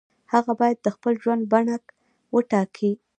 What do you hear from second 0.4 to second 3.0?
باید د خپل ژوند بڼه وټاکي.